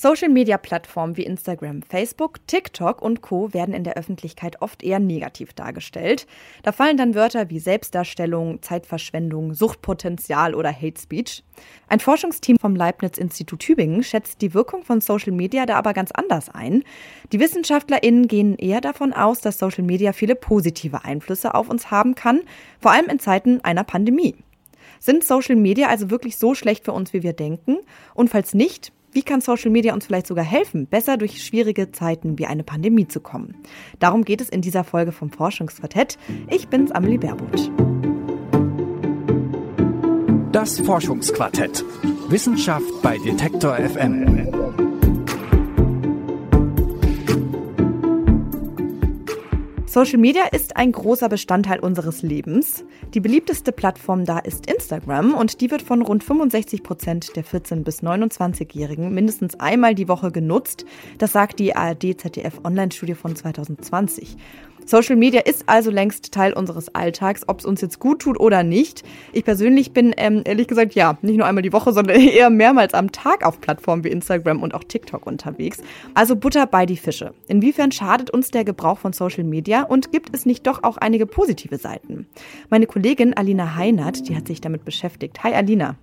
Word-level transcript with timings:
Social-Media-Plattformen 0.00 1.18
wie 1.18 1.24
Instagram, 1.24 1.82
Facebook, 1.82 2.38
TikTok 2.46 3.02
und 3.02 3.20
Co 3.20 3.52
werden 3.52 3.74
in 3.74 3.84
der 3.84 3.98
Öffentlichkeit 3.98 4.62
oft 4.62 4.82
eher 4.82 4.98
negativ 4.98 5.52
dargestellt. 5.52 6.26
Da 6.62 6.72
fallen 6.72 6.96
dann 6.96 7.14
Wörter 7.14 7.50
wie 7.50 7.58
Selbstdarstellung, 7.58 8.62
Zeitverschwendung, 8.62 9.52
Suchtpotenzial 9.52 10.54
oder 10.54 10.72
Hate 10.72 10.98
Speech. 10.98 11.44
Ein 11.86 12.00
Forschungsteam 12.00 12.56
vom 12.58 12.76
Leibniz-Institut 12.76 13.60
Tübingen 13.60 14.02
schätzt 14.02 14.40
die 14.40 14.54
Wirkung 14.54 14.84
von 14.84 15.02
Social 15.02 15.32
Media 15.32 15.66
da 15.66 15.76
aber 15.76 15.92
ganz 15.92 16.12
anders 16.12 16.48
ein. 16.48 16.82
Die 17.30 17.38
WissenschaftlerInnen 17.38 18.26
gehen 18.26 18.56
eher 18.56 18.80
davon 18.80 19.12
aus, 19.12 19.42
dass 19.42 19.58
Social 19.58 19.84
Media 19.84 20.14
viele 20.14 20.34
positive 20.34 21.04
Einflüsse 21.04 21.54
auf 21.54 21.68
uns 21.68 21.90
haben 21.90 22.14
kann, 22.14 22.40
vor 22.80 22.92
allem 22.92 23.10
in 23.10 23.18
Zeiten 23.18 23.60
einer 23.64 23.84
Pandemie. 23.84 24.34
Sind 24.98 25.24
Social 25.24 25.56
Media 25.56 25.88
also 25.88 26.10
wirklich 26.10 26.38
so 26.38 26.54
schlecht 26.54 26.86
für 26.86 26.92
uns, 26.92 27.12
wie 27.12 27.22
wir 27.22 27.34
denken? 27.34 27.76
Und 28.14 28.30
falls 28.30 28.54
nicht, 28.54 28.92
wie 29.12 29.22
kann 29.22 29.40
Social 29.40 29.70
Media 29.70 29.92
uns 29.94 30.06
vielleicht 30.06 30.26
sogar 30.26 30.44
helfen, 30.44 30.86
besser 30.86 31.16
durch 31.16 31.44
schwierige 31.44 31.90
Zeiten 31.90 32.38
wie 32.38 32.46
eine 32.46 32.62
Pandemie 32.62 33.08
zu 33.08 33.20
kommen? 33.20 33.56
Darum 33.98 34.24
geht 34.24 34.40
es 34.40 34.48
in 34.48 34.60
dieser 34.60 34.84
Folge 34.84 35.12
vom 35.12 35.30
Forschungsquartett. 35.30 36.18
Ich 36.48 36.68
bin's, 36.68 36.92
Amelie 36.92 37.18
Baerbuth. 37.18 37.70
Das 40.52 40.80
Forschungsquartett. 40.80 41.84
Wissenschaft 42.28 43.02
bei 43.02 43.18
Detektor 43.18 43.76
FM. 43.76 44.89
Social 49.90 50.18
Media 50.18 50.44
ist 50.44 50.76
ein 50.76 50.92
großer 50.92 51.28
Bestandteil 51.28 51.80
unseres 51.80 52.22
Lebens. 52.22 52.84
Die 53.12 53.18
beliebteste 53.18 53.72
Plattform 53.72 54.24
da 54.24 54.38
ist 54.38 54.70
Instagram 54.70 55.34
und 55.34 55.60
die 55.60 55.68
wird 55.72 55.82
von 55.82 56.02
rund 56.02 56.22
65 56.22 56.84
Prozent 56.84 57.34
der 57.34 57.44
14- 57.44 57.82
bis 57.82 58.00
29-Jährigen 58.00 59.12
mindestens 59.12 59.58
einmal 59.58 59.96
die 59.96 60.06
Woche 60.06 60.30
genutzt. 60.30 60.84
Das 61.18 61.32
sagt 61.32 61.58
die 61.58 61.74
ARD-ZDF-Online-Studie 61.74 63.14
von 63.14 63.34
2020. 63.34 64.36
Social 64.90 65.14
Media 65.14 65.42
ist 65.42 65.68
also 65.68 65.88
längst 65.88 66.32
Teil 66.32 66.52
unseres 66.52 66.92
Alltags, 66.96 67.44
ob 67.46 67.60
es 67.60 67.64
uns 67.64 67.80
jetzt 67.80 68.00
gut 68.00 68.22
tut 68.22 68.40
oder 68.40 68.64
nicht. 68.64 69.04
Ich 69.32 69.44
persönlich 69.44 69.92
bin 69.92 70.12
ähm, 70.16 70.42
ehrlich 70.44 70.66
gesagt 70.66 70.96
ja 70.96 71.16
nicht 71.22 71.36
nur 71.36 71.46
einmal 71.46 71.62
die 71.62 71.72
Woche, 71.72 71.92
sondern 71.92 72.18
eher 72.20 72.50
mehrmals 72.50 72.92
am 72.92 73.12
Tag 73.12 73.46
auf 73.46 73.60
Plattformen 73.60 74.02
wie 74.02 74.08
Instagram 74.08 74.60
und 74.60 74.74
auch 74.74 74.82
TikTok 74.82 75.28
unterwegs. 75.28 75.78
Also 76.14 76.34
Butter 76.34 76.66
bei 76.66 76.86
die 76.86 76.96
Fische. 76.96 77.34
Inwiefern 77.46 77.92
schadet 77.92 78.30
uns 78.30 78.50
der 78.50 78.64
Gebrauch 78.64 78.98
von 78.98 79.12
Social 79.12 79.44
Media 79.44 79.84
und 79.84 80.10
gibt 80.10 80.34
es 80.34 80.44
nicht 80.44 80.66
doch 80.66 80.82
auch 80.82 80.96
einige 80.96 81.26
positive 81.26 81.78
Seiten? 81.78 82.26
Meine 82.68 82.86
Kollegin 82.86 83.34
Alina 83.34 83.76
Heinert, 83.76 84.28
die 84.28 84.34
hat 84.34 84.48
sich 84.48 84.60
damit 84.60 84.84
beschäftigt. 84.84 85.44
Hi 85.44 85.54
Alina. 85.54 85.94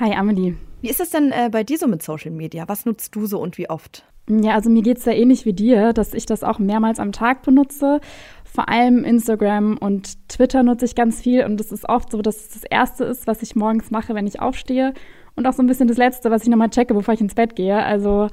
Hi 0.00 0.14
Amelie. 0.14 0.56
Wie 0.80 0.88
ist 0.88 0.98
es 0.98 1.10
denn 1.10 1.30
äh, 1.30 1.50
bei 1.52 1.62
dir 1.62 1.76
so 1.76 1.86
mit 1.86 2.02
Social 2.02 2.30
Media? 2.30 2.66
Was 2.68 2.86
nutzt 2.86 3.14
du 3.14 3.26
so 3.26 3.38
und 3.38 3.58
wie 3.58 3.68
oft? 3.68 4.06
Ja, 4.30 4.54
also 4.54 4.70
mir 4.70 4.80
geht 4.80 4.96
es 4.96 5.04
da 5.04 5.10
ähnlich 5.10 5.44
wie 5.44 5.52
dir, 5.52 5.92
dass 5.92 6.14
ich 6.14 6.24
das 6.24 6.42
auch 6.42 6.58
mehrmals 6.58 6.98
am 6.98 7.12
Tag 7.12 7.42
benutze. 7.42 8.00
Vor 8.42 8.70
allem 8.70 9.04
Instagram 9.04 9.76
und 9.76 10.26
Twitter 10.30 10.62
nutze 10.62 10.86
ich 10.86 10.94
ganz 10.94 11.20
viel 11.20 11.44
und 11.44 11.60
es 11.60 11.70
ist 11.70 11.86
oft 11.86 12.12
so, 12.12 12.22
dass 12.22 12.36
es 12.36 12.48
das 12.48 12.64
Erste 12.64 13.04
ist, 13.04 13.26
was 13.26 13.42
ich 13.42 13.56
morgens 13.56 13.90
mache, 13.90 14.14
wenn 14.14 14.26
ich 14.26 14.40
aufstehe 14.40 14.94
und 15.36 15.46
auch 15.46 15.52
so 15.52 15.62
ein 15.62 15.66
bisschen 15.66 15.88
das 15.88 15.96
Letzte, 15.96 16.30
was 16.30 16.42
ich 16.42 16.48
nochmal 16.48 16.70
checke, 16.70 16.94
bevor 16.94 17.14
ich 17.14 17.20
ins 17.20 17.34
Bett 17.34 17.56
gehe. 17.56 17.82
Also 17.82 18.28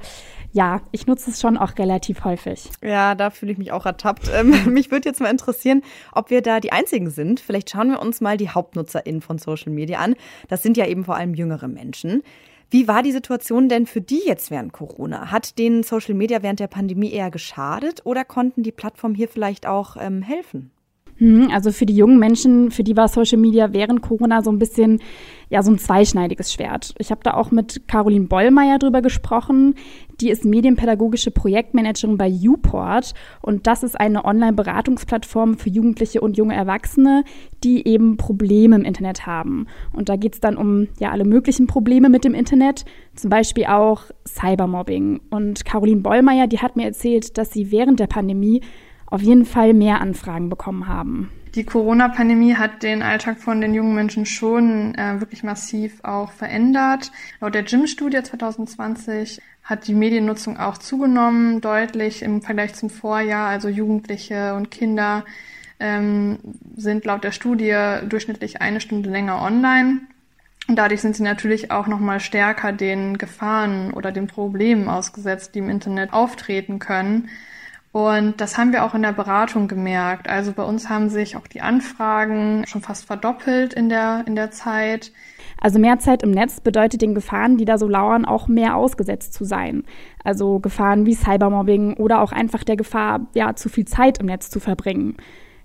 ja, 0.52 0.80
ich 0.92 1.06
nutze 1.06 1.30
es 1.30 1.40
schon 1.40 1.56
auch 1.56 1.78
relativ 1.78 2.24
häufig. 2.24 2.70
Ja, 2.82 3.14
da 3.14 3.30
fühle 3.30 3.52
ich 3.52 3.58
mich 3.58 3.72
auch 3.72 3.86
ertappt. 3.86 4.30
Ähm, 4.38 4.72
mich 4.72 4.90
würde 4.90 5.08
jetzt 5.08 5.20
mal 5.20 5.30
interessieren, 5.30 5.82
ob 6.12 6.30
wir 6.30 6.42
da 6.42 6.60
die 6.60 6.70
Einzigen 6.70 7.10
sind. 7.10 7.40
Vielleicht 7.40 7.70
schauen 7.70 7.90
wir 7.90 8.00
uns 8.00 8.20
mal 8.20 8.36
die 8.36 8.50
HauptnutzerInnen 8.50 9.20
von 9.20 9.38
Social 9.38 9.72
Media 9.72 9.98
an. 9.98 10.14
Das 10.48 10.62
sind 10.62 10.76
ja 10.76 10.86
eben 10.86 11.04
vor 11.04 11.16
allem 11.16 11.34
jüngere 11.34 11.66
Menschen. 11.66 12.22
Wie 12.70 12.86
war 12.86 13.02
die 13.02 13.12
Situation 13.12 13.68
denn 13.68 13.86
für 13.86 14.02
die 14.02 14.20
jetzt 14.26 14.50
während 14.50 14.74
Corona? 14.74 15.30
Hat 15.30 15.58
denen 15.58 15.82
Social 15.82 16.14
Media 16.14 16.42
während 16.42 16.60
der 16.60 16.66
Pandemie 16.66 17.10
eher 17.10 17.30
geschadet 17.30 18.02
oder 18.04 18.24
konnten 18.24 18.62
die 18.62 18.72
Plattformen 18.72 19.14
hier 19.14 19.28
vielleicht 19.28 19.66
auch 19.66 19.96
ähm, 19.98 20.22
helfen? 20.22 20.70
Hm, 21.18 21.50
also 21.52 21.72
für 21.72 21.86
die 21.86 21.96
jungen 21.96 22.18
Menschen, 22.18 22.70
für 22.70 22.84
die 22.84 22.96
war 22.96 23.08
Social 23.08 23.38
Media 23.38 23.72
während 23.72 24.02
Corona 24.02 24.42
so 24.42 24.50
ein 24.50 24.58
bisschen 24.58 25.00
ja 25.50 25.62
so 25.62 25.70
ein 25.70 25.78
zweischneidiges 25.78 26.52
Schwert. 26.52 26.94
Ich 26.98 27.10
habe 27.10 27.22
da 27.22 27.34
auch 27.34 27.50
mit 27.50 27.88
Caroline 27.88 28.26
Bollmeier 28.26 28.78
drüber 28.78 29.02
gesprochen. 29.02 29.74
Die 30.20 30.30
ist 30.30 30.44
medienpädagogische 30.44 31.30
Projektmanagerin 31.30 32.18
bei 32.18 32.30
Uport 32.30 33.14
und 33.40 33.66
das 33.66 33.82
ist 33.82 33.98
eine 33.98 34.24
Online-Beratungsplattform 34.24 35.56
für 35.56 35.70
Jugendliche 35.70 36.20
und 36.20 36.36
junge 36.36 36.54
Erwachsene, 36.54 37.24
die 37.64 37.86
eben 37.86 38.16
Probleme 38.16 38.76
im 38.76 38.84
Internet 38.84 39.26
haben. 39.26 39.66
Und 39.92 40.08
da 40.08 40.16
geht 40.16 40.34
es 40.34 40.40
dann 40.40 40.56
um 40.56 40.88
ja 40.98 41.10
alle 41.10 41.24
möglichen 41.24 41.66
Probleme 41.66 42.08
mit 42.08 42.24
dem 42.24 42.34
Internet, 42.34 42.84
zum 43.14 43.30
Beispiel 43.30 43.66
auch 43.66 44.02
Cybermobbing. 44.26 45.20
Und 45.30 45.64
Caroline 45.64 46.02
Bollmeier, 46.02 46.46
die 46.46 46.58
hat 46.58 46.76
mir 46.76 46.84
erzählt, 46.84 47.38
dass 47.38 47.52
sie 47.52 47.70
während 47.70 48.00
der 48.00 48.06
Pandemie 48.06 48.60
auf 49.10 49.22
jeden 49.22 49.44
Fall 49.44 49.74
mehr 49.74 50.00
Anfragen 50.00 50.48
bekommen 50.48 50.86
haben. 50.86 51.30
Die 51.54 51.64
Corona-Pandemie 51.64 52.54
hat 52.54 52.82
den 52.82 53.02
Alltag 53.02 53.38
von 53.38 53.60
den 53.60 53.74
jungen 53.74 53.94
Menschen 53.94 54.26
schon 54.26 54.94
äh, 54.94 55.20
wirklich 55.20 55.42
massiv 55.42 56.04
auch 56.04 56.30
verändert. 56.30 57.10
Laut 57.40 57.54
der 57.54 57.62
Gym-Studie 57.62 58.22
2020 58.22 59.40
hat 59.64 59.86
die 59.86 59.94
Mediennutzung 59.94 60.58
auch 60.58 60.78
zugenommen, 60.78 61.60
deutlich 61.60 62.22
im 62.22 62.42
Vergleich 62.42 62.74
zum 62.74 62.90
Vorjahr. 62.90 63.48
Also 63.48 63.68
Jugendliche 63.68 64.54
und 64.54 64.70
Kinder 64.70 65.24
ähm, 65.80 66.38
sind 66.76 67.04
laut 67.04 67.24
der 67.24 67.32
Studie 67.32 67.74
durchschnittlich 68.08 68.60
eine 68.60 68.80
Stunde 68.80 69.10
länger 69.10 69.42
online. 69.42 70.02
Und 70.68 70.76
dadurch 70.76 71.00
sind 71.00 71.16
sie 71.16 71.22
natürlich 71.22 71.70
auch 71.70 71.86
nochmal 71.86 72.20
stärker 72.20 72.72
den 72.72 73.16
Gefahren 73.16 73.92
oder 73.94 74.12
den 74.12 74.26
Problemen 74.26 74.88
ausgesetzt, 74.88 75.54
die 75.54 75.60
im 75.60 75.70
Internet 75.70 76.12
auftreten 76.12 76.78
können. 76.78 77.30
Und 77.90 78.40
das 78.40 78.58
haben 78.58 78.72
wir 78.72 78.84
auch 78.84 78.94
in 78.94 79.02
der 79.02 79.12
Beratung 79.12 79.66
gemerkt. 79.66 80.28
Also 80.28 80.52
bei 80.52 80.62
uns 80.62 80.88
haben 80.88 81.08
sich 81.08 81.36
auch 81.36 81.46
die 81.46 81.62
Anfragen 81.62 82.64
schon 82.66 82.82
fast 82.82 83.06
verdoppelt 83.06 83.72
in 83.72 83.88
der, 83.88 84.24
in 84.26 84.36
der 84.36 84.50
Zeit. 84.50 85.12
Also 85.60 85.78
mehr 85.78 85.98
Zeit 85.98 86.22
im 86.22 86.30
Netz 86.30 86.60
bedeutet 86.60 87.02
den 87.02 87.14
Gefahren, 87.14 87.56
die 87.56 87.64
da 87.64 87.78
so 87.78 87.88
lauern, 87.88 88.24
auch 88.24 88.46
mehr 88.46 88.76
ausgesetzt 88.76 89.32
zu 89.32 89.44
sein. 89.44 89.84
Also 90.22 90.60
Gefahren 90.60 91.06
wie 91.06 91.14
Cybermobbing 91.14 91.94
oder 91.94 92.20
auch 92.20 92.32
einfach 92.32 92.62
der 92.62 92.76
Gefahr, 92.76 93.26
ja, 93.34 93.56
zu 93.56 93.68
viel 93.68 93.86
Zeit 93.86 94.18
im 94.18 94.26
Netz 94.26 94.50
zu 94.50 94.60
verbringen. 94.60 95.16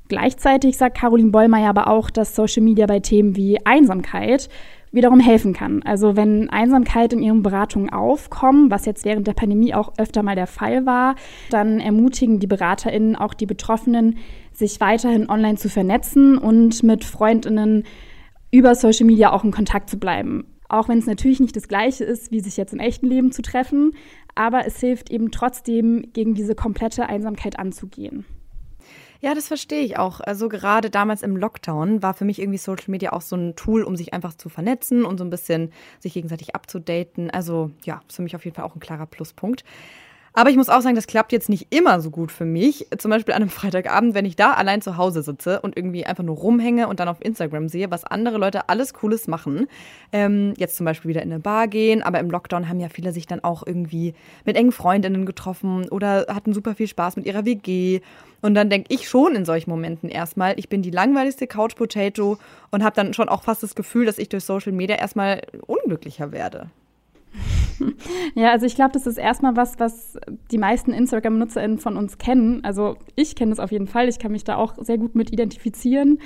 Gleichzeitig 0.07 0.77
sagt 0.77 0.97
Caroline 0.97 1.31
Bollmeier 1.31 1.69
aber 1.69 1.87
auch, 1.87 2.09
dass 2.09 2.35
Social 2.35 2.63
Media 2.63 2.85
bei 2.85 2.99
Themen 2.99 3.35
wie 3.35 3.65
Einsamkeit 3.65 4.49
wiederum 4.93 5.19
helfen 5.19 5.53
kann. 5.53 5.81
Also 5.83 6.15
wenn 6.15 6.49
Einsamkeit 6.49 7.11
in 7.11 7.21
ihren 7.21 7.43
Beratungen 7.43 7.89
aufkommen, 7.89 8.71
was 8.71 8.85
jetzt 8.85 9.03
während 9.03 9.27
der 9.27 9.33
Pandemie 9.33 9.73
auch 9.73 9.93
öfter 9.97 10.23
mal 10.23 10.35
der 10.35 10.47
Fall 10.47 10.85
war, 10.85 11.15
dann 11.49 11.79
ermutigen 11.79 12.39
die 12.39 12.47
Beraterinnen 12.47 13.15
auch 13.15 13.33
die 13.33 13.47
Betroffenen, 13.47 14.19
sich 14.53 14.79
weiterhin 14.79 15.29
online 15.29 15.57
zu 15.57 15.67
vernetzen 15.67 16.37
und 16.37 16.83
mit 16.83 17.03
Freundinnen 17.03 17.83
über 18.51 18.75
Social 18.75 19.07
Media 19.07 19.33
auch 19.33 19.43
in 19.43 19.51
Kontakt 19.51 19.89
zu 19.89 19.97
bleiben. 19.97 20.45
Auch 20.69 20.87
wenn 20.87 20.99
es 20.99 21.07
natürlich 21.07 21.39
nicht 21.39 21.55
das 21.55 21.67
gleiche 21.67 22.03
ist, 22.03 22.31
wie 22.31 22.39
sich 22.39 22.55
jetzt 22.55 22.73
im 22.73 22.79
echten 22.79 23.07
Leben 23.07 23.31
zu 23.31 23.41
treffen, 23.41 23.93
aber 24.35 24.65
es 24.65 24.79
hilft 24.79 25.11
eben 25.11 25.31
trotzdem, 25.31 26.05
gegen 26.13 26.35
diese 26.35 26.55
komplette 26.55 27.07
Einsamkeit 27.09 27.57
anzugehen. 27.59 28.25
Ja, 29.23 29.33
das 29.33 29.47
verstehe 29.47 29.83
ich 29.83 29.97
auch. 29.97 30.19
Also 30.19 30.49
gerade 30.49 30.89
damals 30.89 31.21
im 31.21 31.37
Lockdown 31.37 32.03
war 32.03 32.13
für 32.13 32.25
mich 32.25 32.39
irgendwie 32.39 32.57
Social 32.57 32.91
Media 32.91 33.13
auch 33.13 33.21
so 33.21 33.37
ein 33.37 33.55
Tool, 33.55 33.83
um 33.83 33.95
sich 33.95 34.13
einfach 34.13 34.33
zu 34.33 34.49
vernetzen 34.49 35.05
und 35.05 35.17
so 35.17 35.23
ein 35.23 35.29
bisschen 35.29 35.71
sich 36.01 36.13
gegenseitig 36.13 36.55
abzudaten. 36.55 37.31
Also 37.31 37.71
ja, 37.85 38.01
ist 38.05 38.17
für 38.17 38.21
mich 38.21 38.35
auf 38.35 38.43
jeden 38.43 38.53
Fall 38.53 38.65
auch 38.65 38.75
ein 38.75 38.81
klarer 38.81 39.05
Pluspunkt. 39.05 39.63
Aber 40.35 40.49
ich 40.49 40.57
muss 40.57 40.67
auch 40.67 40.81
sagen, 40.81 40.95
das 40.95 41.05
klappt 41.05 41.31
jetzt 41.31 41.47
nicht 41.47 41.67
immer 41.69 42.01
so 42.01 42.09
gut 42.09 42.31
für 42.31 42.45
mich. 42.45 42.87
Zum 42.97 43.11
Beispiel 43.11 43.35
an 43.35 43.43
einem 43.43 43.49
Freitagabend, 43.51 44.15
wenn 44.15 44.25
ich 44.25 44.35
da 44.35 44.53
allein 44.53 44.81
zu 44.81 44.97
Hause 44.97 45.21
sitze 45.21 45.61
und 45.61 45.77
irgendwie 45.77 46.05
einfach 46.05 46.23
nur 46.23 46.35
rumhänge 46.35 46.87
und 46.87 46.99
dann 46.99 47.07
auf 47.07 47.23
Instagram 47.23 47.69
sehe, 47.69 47.91
was 47.91 48.03
andere 48.03 48.39
Leute 48.39 48.67
alles 48.67 48.95
Cooles 48.95 49.27
machen. 49.27 49.67
Ähm, 50.11 50.53
jetzt 50.57 50.75
zum 50.75 50.85
Beispiel 50.85 51.09
wieder 51.09 51.21
in 51.21 51.31
eine 51.31 51.39
Bar 51.39 51.67
gehen, 51.67 52.01
aber 52.01 52.19
im 52.19 52.31
Lockdown 52.31 52.67
haben 52.67 52.79
ja 52.79 52.89
viele 52.89 53.11
sich 53.11 53.27
dann 53.27 53.43
auch 53.43 53.65
irgendwie 53.65 54.15
mit 54.43 54.57
engen 54.57 54.71
Freundinnen 54.71 55.27
getroffen 55.27 55.87
oder 55.89 56.25
hatten 56.29 56.53
super 56.53 56.73
viel 56.73 56.87
Spaß 56.87 57.15
mit 57.15 57.27
ihrer 57.27 57.45
WG. 57.45 58.01
Und 58.41 58.55
dann 58.55 58.71
denke 58.71 58.93
ich 58.93 59.07
schon 59.07 59.35
in 59.35 59.45
solchen 59.45 59.69
Momenten 59.69 60.09
erstmal, 60.09 60.55
ich 60.57 60.67
bin 60.67 60.81
die 60.81 60.91
langweiligste 60.91 61.45
Couch 61.45 61.75
Potato 61.75 62.39
und 62.71 62.83
habe 62.83 62.95
dann 62.95 63.13
schon 63.13 63.29
auch 63.29 63.43
fast 63.43 63.61
das 63.61 63.75
Gefühl, 63.75 64.05
dass 64.05 64.17
ich 64.17 64.29
durch 64.29 64.43
Social 64.43 64.71
Media 64.71 64.95
erstmal 64.95 65.43
unglücklicher 65.67 66.31
werde. 66.31 66.69
Ja, 68.35 68.51
also 68.51 68.65
ich 68.65 68.75
glaube, 68.75 68.91
das 68.93 69.05
ist 69.05 69.17
erstmal 69.17 69.55
was, 69.55 69.79
was 69.79 70.17
die 70.51 70.57
meisten 70.57 70.91
Instagram-NutzerInnen 70.91 71.77
von 71.77 71.97
uns 71.97 72.17
kennen. 72.17 72.63
Also 72.63 72.95
ich 73.15 73.35
kenne 73.35 73.51
es 73.51 73.59
auf 73.59 73.71
jeden 73.71 73.87
Fall. 73.87 74.07
Ich 74.09 74.19
kann 74.19 74.31
mich 74.31 74.43
da 74.43 74.55
auch 74.55 74.75
sehr 74.79 74.97
gut 74.97 75.15
mit 75.15 75.31
identifizieren. 75.31 76.19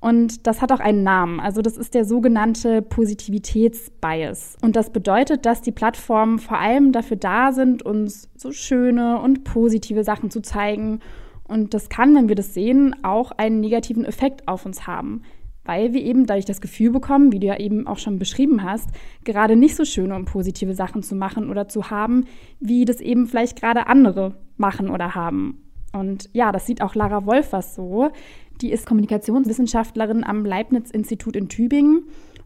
Und 0.00 0.46
das 0.46 0.62
hat 0.62 0.72
auch 0.72 0.80
einen 0.80 1.02
Namen. 1.02 1.40
Also 1.40 1.60
das 1.60 1.76
ist 1.76 1.94
der 1.94 2.04
sogenannte 2.04 2.80
Positivitätsbias. 2.80 4.56
Und 4.62 4.76
das 4.76 4.90
bedeutet, 4.90 5.44
dass 5.44 5.60
die 5.60 5.72
Plattformen 5.72 6.38
vor 6.38 6.58
allem 6.58 6.92
dafür 6.92 7.18
da 7.18 7.52
sind, 7.52 7.82
uns 7.82 8.28
so 8.34 8.50
schöne 8.50 9.20
und 9.20 9.44
positive 9.44 10.02
Sachen 10.02 10.30
zu 10.30 10.40
zeigen. 10.40 11.00
Und 11.44 11.74
das 11.74 11.88
kann, 11.90 12.14
wenn 12.14 12.28
wir 12.28 12.36
das 12.36 12.54
sehen, 12.54 12.96
auch 13.02 13.32
einen 13.32 13.60
negativen 13.60 14.04
Effekt 14.04 14.48
auf 14.48 14.64
uns 14.64 14.86
haben 14.86 15.22
weil 15.70 15.94
wir 15.94 16.02
eben 16.02 16.26
dadurch 16.26 16.46
das 16.46 16.60
Gefühl 16.60 16.90
bekommen, 16.90 17.30
wie 17.30 17.38
du 17.38 17.46
ja 17.46 17.56
eben 17.56 17.86
auch 17.86 17.98
schon 17.98 18.18
beschrieben 18.18 18.64
hast, 18.64 18.88
gerade 19.22 19.54
nicht 19.54 19.76
so 19.76 19.84
schöne 19.84 20.16
und 20.16 20.24
positive 20.24 20.74
Sachen 20.74 21.04
zu 21.04 21.14
machen 21.14 21.48
oder 21.48 21.68
zu 21.68 21.90
haben, 21.90 22.24
wie 22.58 22.84
das 22.84 23.00
eben 23.00 23.28
vielleicht 23.28 23.60
gerade 23.60 23.86
andere 23.86 24.34
machen 24.56 24.90
oder 24.90 25.14
haben. 25.14 25.62
Und 25.92 26.28
ja, 26.32 26.50
das 26.50 26.66
sieht 26.66 26.82
auch 26.82 26.96
Lara 26.96 27.24
Wolfers 27.24 27.76
so. 27.76 28.10
Die 28.60 28.72
ist 28.72 28.84
Kommunikationswissenschaftlerin 28.84 30.24
am 30.24 30.44
Leibniz-Institut 30.44 31.36
in 31.36 31.48
Tübingen 31.48 32.02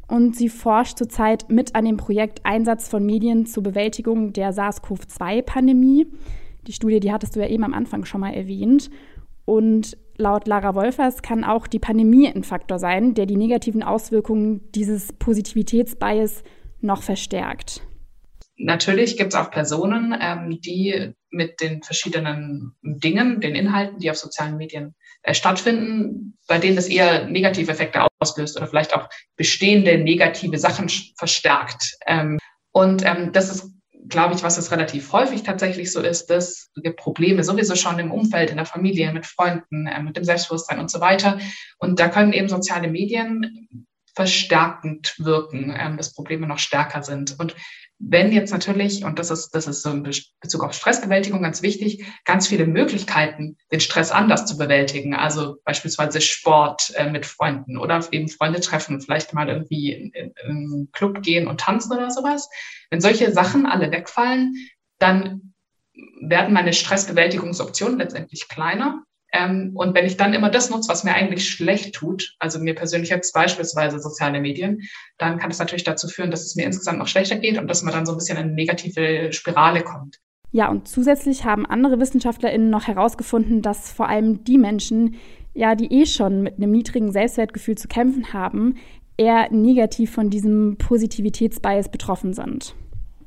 und 0.06 0.36
sie 0.36 0.50
forscht 0.50 0.98
zurzeit 0.98 1.48
mit 1.48 1.74
an 1.74 1.86
dem 1.86 1.96
Projekt 1.96 2.44
Einsatz 2.44 2.88
von 2.88 3.06
Medien 3.06 3.46
zur 3.46 3.62
Bewältigung 3.62 4.34
der 4.34 4.52
SARS-CoV-2-Pandemie. 4.52 6.08
Die 6.66 6.72
Studie, 6.74 7.00
die 7.00 7.10
hattest 7.10 7.36
du 7.36 7.40
ja 7.40 7.48
eben 7.48 7.64
am 7.64 7.72
Anfang 7.72 8.04
schon 8.04 8.20
mal 8.20 8.34
erwähnt. 8.34 8.90
Und 9.46 9.96
laut 10.16 10.46
Lara 10.46 10.74
Wolfers 10.74 11.22
kann 11.22 11.44
auch 11.44 11.66
die 11.66 11.78
Pandemie 11.78 12.28
ein 12.28 12.44
Faktor 12.44 12.78
sein, 12.78 13.14
der 13.14 13.26
die 13.26 13.36
negativen 13.36 13.82
Auswirkungen 13.82 14.70
dieses 14.72 15.12
Positivitätsbias 15.12 16.42
noch 16.80 17.02
verstärkt. 17.02 17.82
Natürlich 18.56 19.16
gibt 19.16 19.32
es 19.32 19.38
auch 19.38 19.50
Personen, 19.50 20.16
ähm, 20.20 20.60
die 20.60 21.12
mit 21.30 21.60
den 21.60 21.82
verschiedenen 21.82 22.76
Dingen, 22.82 23.40
den 23.40 23.56
Inhalten, 23.56 23.98
die 23.98 24.10
auf 24.10 24.16
sozialen 24.16 24.56
Medien 24.56 24.94
äh, 25.22 25.34
stattfinden, 25.34 26.38
bei 26.46 26.58
denen 26.58 26.76
das 26.76 26.86
eher 26.86 27.26
negative 27.26 27.72
Effekte 27.72 28.06
auslöst 28.20 28.56
oder 28.56 28.68
vielleicht 28.68 28.94
auch 28.94 29.08
bestehende 29.36 29.98
negative 29.98 30.58
Sachen 30.58 30.88
verstärkt. 31.16 31.96
Ähm, 32.06 32.38
und 32.70 33.04
ähm, 33.04 33.32
das 33.32 33.50
ist 33.50 33.73
glaube 34.08 34.34
ich, 34.34 34.42
was 34.42 34.58
es 34.58 34.70
relativ 34.70 35.12
häufig 35.12 35.42
tatsächlich 35.42 35.92
so 35.92 36.00
ist, 36.00 36.26
dass 36.26 36.70
gibt 36.76 36.98
Probleme 36.98 37.42
sowieso 37.42 37.74
schon 37.74 37.98
im 37.98 38.12
Umfeld, 38.12 38.50
in 38.50 38.56
der 38.56 38.66
Familie, 38.66 39.12
mit 39.12 39.26
Freunden, 39.26 39.86
äh, 39.86 40.02
mit 40.02 40.16
dem 40.16 40.24
Selbstbewusstsein 40.24 40.78
und 40.78 40.90
so 40.90 41.00
weiter. 41.00 41.38
Und 41.78 42.00
da 42.00 42.08
können 42.08 42.32
eben 42.32 42.48
soziale 42.48 42.88
Medien 42.88 43.88
verstärkend 44.14 45.14
wirken, 45.18 45.74
ähm, 45.76 45.96
dass 45.96 46.14
Probleme 46.14 46.46
noch 46.46 46.58
stärker 46.58 47.02
sind. 47.02 47.38
Und 47.38 47.56
wenn 48.06 48.32
jetzt 48.32 48.52
natürlich, 48.52 49.04
und 49.04 49.18
das 49.18 49.30
ist, 49.30 49.50
das 49.50 49.66
ist 49.66 49.82
so 49.82 49.90
in 49.90 50.02
Bezug 50.02 50.62
auf 50.62 50.72
Stressbewältigung 50.74 51.42
ganz 51.42 51.62
wichtig, 51.62 52.04
ganz 52.24 52.48
viele 52.48 52.66
Möglichkeiten, 52.66 53.56
den 53.72 53.80
Stress 53.80 54.10
anders 54.10 54.46
zu 54.46 54.58
bewältigen. 54.58 55.14
Also 55.14 55.56
beispielsweise 55.64 56.20
Sport 56.20 56.92
äh, 56.96 57.10
mit 57.10 57.24
Freunden 57.24 57.78
oder 57.78 58.06
eben 58.10 58.28
Freunde 58.28 58.60
treffen, 58.60 59.00
vielleicht 59.00 59.32
mal 59.32 59.48
irgendwie 59.48 59.92
in, 59.92 60.10
in, 60.10 60.34
einen 60.44 60.92
Club 60.92 61.22
gehen 61.22 61.46
und 61.46 61.60
tanzen 61.60 61.92
oder 61.92 62.10
sowas. 62.10 62.48
Wenn 62.90 63.00
solche 63.00 63.32
Sachen 63.32 63.66
alle 63.66 63.90
wegfallen, 63.90 64.54
dann 64.98 65.54
werden 66.20 66.54
meine 66.54 66.72
Stressbewältigungsoptionen 66.72 67.98
letztendlich 67.98 68.48
kleiner. 68.48 69.02
Ähm, 69.34 69.72
und 69.74 69.94
wenn 69.94 70.06
ich 70.06 70.16
dann 70.16 70.32
immer 70.32 70.48
das 70.48 70.70
nutze, 70.70 70.88
was 70.88 71.02
mir 71.02 71.12
eigentlich 71.12 71.48
schlecht 71.48 71.94
tut, 71.94 72.36
also 72.38 72.60
mir 72.60 72.74
persönlich 72.74 73.10
jetzt 73.10 73.32
beispielsweise 73.32 73.98
soziale 73.98 74.40
Medien, 74.40 74.82
dann 75.18 75.38
kann 75.38 75.50
es 75.50 75.58
natürlich 75.58 75.82
dazu 75.82 76.06
führen, 76.06 76.30
dass 76.30 76.44
es 76.44 76.54
mir 76.54 76.64
insgesamt 76.64 77.00
noch 77.00 77.08
schlechter 77.08 77.36
geht 77.36 77.58
und 77.58 77.66
dass 77.66 77.82
man 77.82 77.92
dann 77.92 78.06
so 78.06 78.12
ein 78.12 78.18
bisschen 78.18 78.38
in 78.38 78.44
eine 78.44 78.52
negative 78.52 79.32
Spirale 79.32 79.82
kommt. 79.82 80.20
Ja, 80.52 80.70
und 80.70 80.86
zusätzlich 80.86 81.44
haben 81.44 81.66
andere 81.66 81.98
WissenschaftlerInnen 81.98 82.70
noch 82.70 82.86
herausgefunden, 82.86 83.60
dass 83.60 83.90
vor 83.92 84.08
allem 84.08 84.44
die 84.44 84.56
Menschen, 84.56 85.16
ja, 85.52 85.74
die 85.74 85.92
eh 85.92 86.06
schon 86.06 86.42
mit 86.42 86.58
einem 86.58 86.70
niedrigen 86.70 87.10
Selbstwertgefühl 87.10 87.76
zu 87.76 87.88
kämpfen 87.88 88.32
haben, 88.32 88.76
eher 89.16 89.50
negativ 89.50 90.12
von 90.12 90.30
diesem 90.30 90.76
Positivitätsbias 90.78 91.90
betroffen 91.90 92.34
sind. 92.34 92.76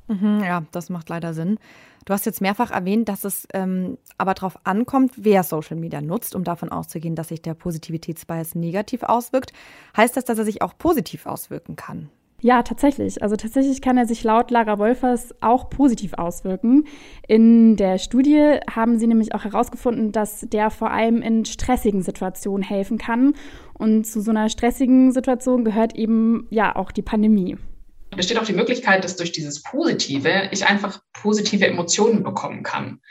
Mhm, 0.07 0.41
ja, 0.43 0.63
das 0.71 0.89
macht 0.89 1.09
leider 1.09 1.33
Sinn. 1.33 1.57
Du 2.05 2.13
hast 2.13 2.25
jetzt 2.25 2.39
mehrfach 2.39 2.71
erwähnt, 2.71 3.09
dass 3.09 3.25
es 3.25 3.47
ähm, 3.53 3.97
aber 4.17 4.33
darauf 4.33 4.65
ankommt, 4.65 5.11
wer 5.17 5.43
Social 5.43 5.75
Media 5.75 5.99
nutzt, 6.01 6.35
um 6.35 6.45
davon 6.45 6.69
auszugehen, 6.69 7.15
dass 7.15 7.27
sich 7.29 7.41
der 7.41 7.53
Positivitätsbias 7.53 8.55
negativ 8.55 9.03
auswirkt. 9.03 9.51
Heißt 9.95 10.15
das, 10.15 10.23
dass 10.23 10.37
er 10.37 10.45
sich 10.45 10.61
auch 10.61 10.77
positiv 10.77 11.25
auswirken 11.25 11.75
kann? 11.75 12.09
Ja, 12.39 12.61
tatsächlich. 12.61 13.23
Also 13.23 13.35
tatsächlich 13.35 13.81
kann 13.81 13.97
er 13.97 14.05
sich 14.05 14.23
laut 14.23 14.51
Lara 14.51 14.77
Wolfers 14.77 15.33
auch 15.41 15.69
positiv 15.69 16.13
auswirken. 16.13 16.85
In 17.27 17.75
der 17.77 17.97
Studie 17.97 18.59
haben 18.73 18.99
sie 18.99 19.07
nämlich 19.07 19.33
auch 19.33 19.43
herausgefunden, 19.43 20.11
dass 20.11 20.41
der 20.41 20.69
vor 20.69 20.91
allem 20.91 21.23
in 21.23 21.45
stressigen 21.45 22.03
Situationen 22.03 22.63
helfen 22.63 22.99
kann. 22.99 23.33
Und 23.73 24.05
zu 24.05 24.21
so 24.21 24.29
einer 24.29 24.49
stressigen 24.49 25.11
Situation 25.11 25.65
gehört 25.65 25.95
eben 25.95 26.47
ja 26.51 26.75
auch 26.75 26.91
die 26.91 27.01
Pandemie 27.01 27.57
besteht 28.15 28.39
auch 28.39 28.45
die 28.45 28.53
Möglichkeit, 28.53 29.03
dass 29.03 29.15
durch 29.15 29.31
dieses 29.31 29.61
Positive 29.63 30.49
ich 30.51 30.65
einfach 30.65 30.99
positive 31.13 31.67
Emotionen 31.67 32.23
bekommen 32.23 32.63
kann. 32.63 33.01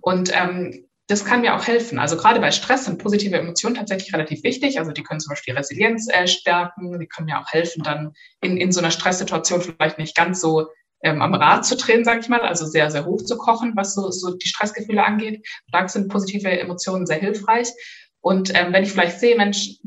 Und 0.00 0.30
ähm, 0.34 0.86
das 1.06 1.24
kann 1.24 1.42
mir 1.42 1.54
auch 1.54 1.66
helfen. 1.66 1.98
Also 1.98 2.16
gerade 2.16 2.40
bei 2.40 2.50
Stress 2.50 2.86
sind 2.86 2.98
positive 2.98 3.36
Emotionen 3.36 3.74
tatsächlich 3.74 4.14
relativ 4.14 4.42
wichtig. 4.42 4.78
Also 4.78 4.92
die 4.92 5.02
können 5.02 5.20
zum 5.20 5.30
Beispiel 5.30 5.54
Resilienz 5.54 6.08
äh, 6.10 6.26
stärken, 6.26 6.98
die 6.98 7.06
können 7.06 7.26
mir 7.26 7.40
auch 7.40 7.52
helfen, 7.52 7.82
dann 7.82 8.14
in, 8.40 8.56
in 8.56 8.72
so 8.72 8.80
einer 8.80 8.90
Stresssituation 8.90 9.60
vielleicht 9.60 9.98
nicht 9.98 10.16
ganz 10.16 10.40
so 10.40 10.68
ähm, 11.02 11.20
am 11.20 11.34
Rad 11.34 11.66
zu 11.66 11.76
drehen, 11.76 12.04
sage 12.04 12.20
ich 12.20 12.28
mal, 12.28 12.40
also 12.40 12.64
sehr, 12.64 12.90
sehr 12.90 13.04
hoch 13.04 13.22
zu 13.22 13.36
kochen, 13.36 13.72
was 13.76 13.94
so, 13.94 14.10
so 14.10 14.34
die 14.34 14.48
Stressgefühle 14.48 15.04
angeht. 15.04 15.46
Da 15.70 15.86
sind 15.86 16.08
positive 16.08 16.48
Emotionen 16.58 17.06
sehr 17.06 17.18
hilfreich. 17.18 17.68
Und 18.20 18.50
ähm, 18.54 18.72
wenn 18.72 18.84
ich 18.84 18.92
vielleicht 18.92 19.20
sehe, 19.20 19.36
Mensch, 19.36 19.78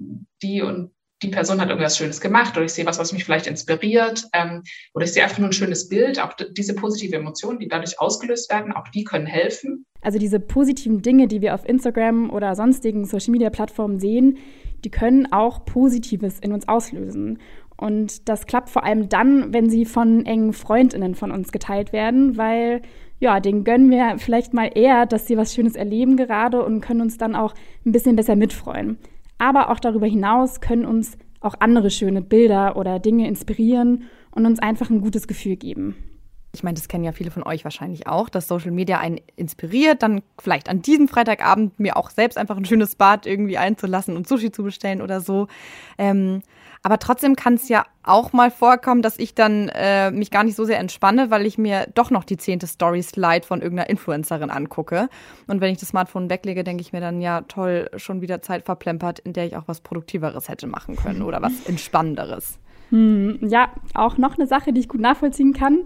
die 0.43 0.61
und 0.61 0.91
die 1.23 1.29
Person 1.29 1.59
hat 1.59 1.69
irgendwas 1.69 1.97
Schönes 1.97 2.21
gemacht 2.21 2.55
oder 2.55 2.65
ich 2.65 2.73
sehe 2.73 2.85
was, 2.85 2.99
was 2.99 3.11
mich 3.11 3.25
vielleicht 3.25 3.47
inspiriert 3.47 4.25
ähm, 4.33 4.63
oder 4.93 5.05
ich 5.05 5.13
sehe 5.13 5.23
einfach 5.23 5.39
nur 5.39 5.49
ein 5.49 5.53
schönes 5.53 5.89
Bild. 5.89 6.21
Auch 6.21 6.33
diese 6.33 6.75
positive 6.75 7.15
Emotionen, 7.15 7.59
die 7.59 7.67
dadurch 7.67 7.99
ausgelöst 7.99 8.51
werden, 8.51 8.71
auch 8.71 8.87
die 8.89 9.03
können 9.03 9.25
helfen. 9.25 9.85
Also 10.01 10.19
diese 10.19 10.39
positiven 10.39 11.01
Dinge, 11.01 11.27
die 11.27 11.41
wir 11.41 11.55
auf 11.55 11.67
Instagram 11.67 12.29
oder 12.29 12.55
sonstigen 12.55 13.05
Social-Media-Plattformen 13.05 13.99
sehen, 13.99 14.37
die 14.85 14.91
können 14.91 15.31
auch 15.31 15.65
Positives 15.65 16.39
in 16.39 16.53
uns 16.53 16.67
auslösen. 16.67 17.39
Und 17.77 18.27
das 18.29 18.45
klappt 18.45 18.69
vor 18.69 18.83
allem 18.83 19.09
dann, 19.09 19.53
wenn 19.53 19.69
sie 19.69 19.85
von 19.85 20.25
engen 20.25 20.53
Freundinnen 20.53 21.15
von 21.15 21.31
uns 21.31 21.51
geteilt 21.51 21.93
werden, 21.93 22.37
weil 22.37 22.81
ja, 23.19 23.39
denen 23.39 23.63
gönnen 23.63 23.89
wir 23.89 24.19
vielleicht 24.19 24.53
mal 24.53 24.69
eher, 24.73 25.07
dass 25.07 25.25
sie 25.25 25.37
was 25.37 25.53
Schönes 25.53 25.75
erleben 25.75 26.17
gerade 26.17 26.63
und 26.63 26.81
können 26.81 27.01
uns 27.01 27.17
dann 27.17 27.35
auch 27.35 27.55
ein 27.85 27.91
bisschen 27.91 28.15
besser 28.15 28.35
mitfreuen. 28.35 28.97
Aber 29.37 29.69
auch 29.69 29.79
darüber 29.79 30.07
hinaus 30.07 30.61
können 30.61 30.85
uns 30.85 31.17
auch 31.39 31.55
andere 31.59 31.91
schöne 31.91 32.21
Bilder 32.21 32.75
oder 32.75 32.99
Dinge 32.99 33.27
inspirieren 33.27 34.03
und 34.31 34.45
uns 34.45 34.59
einfach 34.59 34.89
ein 34.89 35.01
gutes 35.01 35.27
Gefühl 35.27 35.55
geben. 35.55 35.95
Ich 36.53 36.63
meine, 36.63 36.75
das 36.75 36.87
kennen 36.87 37.03
ja 37.03 37.11
viele 37.11 37.29
von 37.29 37.43
euch 37.43 37.63
wahrscheinlich 37.63 38.07
auch, 38.07 38.29
dass 38.29 38.47
Social 38.47 38.71
Media 38.71 38.97
einen 38.99 39.19
inspiriert, 39.35 40.01
dann 40.01 40.23
vielleicht 40.39 40.69
an 40.69 40.81
diesem 40.81 41.07
Freitagabend 41.07 41.79
mir 41.79 41.97
auch 41.97 42.09
selbst 42.09 42.37
einfach 42.37 42.57
ein 42.57 42.65
schönes 42.65 42.95
Bad 42.95 43.27
irgendwie 43.27 43.57
einzulassen 43.57 44.15
und 44.15 44.27
Sushi 44.27 44.51
zu 44.51 44.63
bestellen 44.63 45.01
oder 45.01 45.21
so. 45.21 45.47
Ähm, 45.99 46.41
aber 46.87 46.99
trotzdem 46.99 47.35
kann 47.35 47.55
es 47.55 47.67
ja 47.67 47.83
auch 48.01 48.31
mal 48.31 48.49
vorkommen, 48.49 49.01
dass 49.01 49.19
ich 49.19 49.35
dann 49.35 49.67
äh, 49.75 50.09
mich 50.09 50.31
gar 50.31 50.45
nicht 50.45 50.55
so 50.55 50.63
sehr 50.63 50.79
entspanne, 50.79 51.29
weil 51.29 51.45
ich 51.45 51.57
mir 51.57 51.85
doch 51.95 52.11
noch 52.11 52.23
die 52.23 52.37
zehnte 52.37 52.65
Story-Slide 52.65 53.45
von 53.45 53.61
irgendeiner 53.61 53.89
Influencerin 53.89 54.49
angucke. 54.49 55.09
Und 55.47 55.59
wenn 55.59 55.73
ich 55.73 55.79
das 55.79 55.89
Smartphone 55.89 56.29
weglege, 56.29 56.63
denke 56.63 56.79
ich 56.79 56.93
mir 56.93 57.01
dann, 57.01 57.19
ja, 57.19 57.41
toll, 57.41 57.89
schon 57.97 58.21
wieder 58.21 58.41
Zeit 58.41 58.63
verplempert, 58.63 59.19
in 59.19 59.33
der 59.33 59.47
ich 59.47 59.57
auch 59.57 59.67
was 59.67 59.81
Produktiveres 59.81 60.47
hätte 60.47 60.65
machen 60.65 60.95
können 60.95 61.23
oder 61.23 61.41
was 61.41 61.51
Entspannenderes. 61.65 62.57
Hm, 62.91 63.39
ja, 63.41 63.67
auch 63.93 64.17
noch 64.17 64.37
eine 64.37 64.47
Sache, 64.47 64.71
die 64.71 64.79
ich 64.79 64.87
gut 64.87 65.01
nachvollziehen 65.01 65.51
kann. 65.51 65.79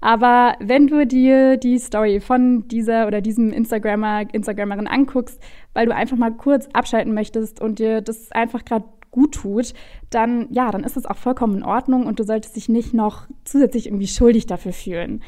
Aber 0.00 0.54
wenn 0.60 0.86
du 0.86 1.04
dir 1.04 1.56
die 1.56 1.78
Story 1.80 2.20
von 2.20 2.68
dieser 2.68 3.08
oder 3.08 3.20
diesem 3.20 3.52
Instagrammer, 3.52 4.32
Instagrammerin 4.32 4.86
anguckst, 4.86 5.42
weil 5.72 5.86
du 5.86 5.92
einfach 5.92 6.16
mal 6.16 6.30
kurz 6.30 6.68
abschalten 6.72 7.12
möchtest 7.12 7.60
und 7.60 7.80
dir 7.80 8.02
das 8.02 8.30
einfach 8.30 8.64
gerade 8.64 8.84
gut 9.14 9.32
tut, 9.32 9.72
dann 10.10 10.48
ja, 10.50 10.70
dann 10.72 10.82
ist 10.82 10.96
es 10.96 11.06
auch 11.06 11.16
vollkommen 11.16 11.58
in 11.58 11.62
Ordnung 11.62 12.06
und 12.06 12.18
du 12.18 12.24
solltest 12.24 12.56
dich 12.56 12.68
nicht 12.68 12.92
noch 12.92 13.28
zusätzlich 13.44 13.86
irgendwie 13.86 14.08
schuldig 14.08 14.46
dafür 14.46 14.72
fühlen. 14.72 15.22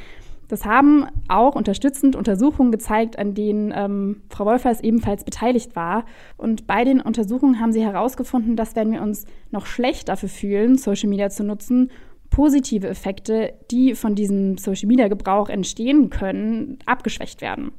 Das 0.49 0.64
haben 0.64 1.07
auch 1.28 1.55
unterstützend 1.55 2.14
Untersuchungen 2.14 2.73
gezeigt, 2.73 3.19
an 3.19 3.35
denen 3.35 3.73
ähm, 3.75 4.23
Frau 4.28 4.45
Wolfers 4.45 4.81
ebenfalls 4.81 5.25
beteiligt 5.25 5.75
war. 5.75 6.05
Und 6.37 6.66
bei 6.66 6.85
den 6.85 7.00
Untersuchungen 7.00 7.61
haben 7.61 7.73
sie 7.73 7.83
herausgefunden, 7.83 8.57
dass 8.57 8.76
wenn 8.76 8.93
wir 8.93 9.02
uns 9.02 9.25
noch 9.50 9.66
schlecht 9.66 10.09
dafür 10.09 10.28
fühlen, 10.28 10.78
Social 10.78 11.09
Media 11.09 11.31
zu 11.31 11.43
nutzen, 11.43 11.90
positive 12.31 12.88
Effekte, 12.88 13.55
die 13.71 13.95
von 13.95 14.14
diesem 14.14 14.59
Social 14.59 14.88
Media 14.88 15.09
Gebrauch 15.09 15.49
entstehen 15.49 16.11
können, 16.11 16.78
abgeschwächt 16.87 17.40
werden. 17.40 17.73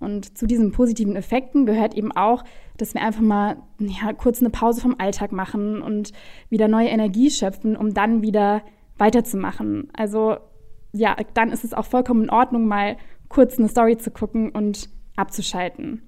Und 0.00 0.38
zu 0.38 0.46
diesen 0.46 0.72
positiven 0.72 1.16
Effekten 1.16 1.66
gehört 1.66 1.94
eben 1.94 2.12
auch, 2.12 2.44
dass 2.76 2.94
wir 2.94 3.02
einfach 3.02 3.22
mal 3.22 3.56
ja, 3.78 4.12
kurz 4.12 4.40
eine 4.40 4.50
Pause 4.50 4.80
vom 4.80 4.96
Alltag 4.98 5.32
machen 5.32 5.82
und 5.82 6.12
wieder 6.48 6.68
neue 6.68 6.88
Energie 6.88 7.30
schöpfen, 7.30 7.76
um 7.76 7.94
dann 7.94 8.22
wieder 8.22 8.62
weiterzumachen. 8.96 9.88
Also 9.96 10.36
ja, 10.92 11.16
dann 11.34 11.50
ist 11.50 11.64
es 11.64 11.74
auch 11.74 11.86
vollkommen 11.86 12.24
in 12.24 12.30
Ordnung, 12.30 12.66
mal 12.66 12.96
kurz 13.28 13.58
eine 13.58 13.68
Story 13.68 13.96
zu 13.96 14.10
gucken 14.10 14.50
und 14.50 14.88
abzuschalten. 15.16 16.02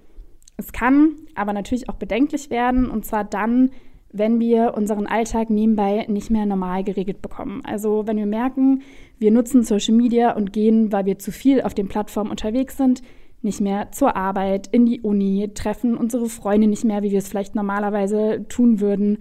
Es 0.56 0.72
kann 0.72 1.16
aber 1.34 1.52
natürlich 1.52 1.88
auch 1.88 1.94
bedenklich 1.94 2.50
werden, 2.50 2.90
und 2.90 3.04
zwar 3.04 3.24
dann, 3.24 3.70
wenn 4.12 4.40
wir 4.40 4.74
unseren 4.76 5.06
Alltag 5.06 5.50
nebenbei 5.50 6.04
nicht 6.08 6.30
mehr 6.30 6.46
normal 6.46 6.84
geregelt 6.84 7.22
bekommen. 7.22 7.62
Also 7.64 8.06
wenn 8.06 8.16
wir 8.16 8.26
merken, 8.26 8.82
wir 9.18 9.30
nutzen 9.30 9.62
Social 9.62 9.94
Media 9.94 10.34
und 10.34 10.52
gehen, 10.52 10.92
weil 10.92 11.06
wir 11.06 11.18
zu 11.18 11.32
viel 11.32 11.62
auf 11.62 11.74
den 11.74 11.88
Plattformen 11.88 12.30
unterwegs 12.30 12.76
sind, 12.76 13.02
nicht 13.42 13.60
mehr 13.60 13.90
zur 13.92 14.16
Arbeit, 14.16 14.68
in 14.68 14.86
die 14.86 15.00
Uni, 15.00 15.50
treffen 15.54 15.96
unsere 15.96 16.28
Freunde 16.28 16.66
nicht 16.66 16.84
mehr, 16.84 17.02
wie 17.02 17.10
wir 17.10 17.18
es 17.18 17.28
vielleicht 17.28 17.54
normalerweise 17.54 18.46
tun 18.48 18.80
würden, 18.80 19.18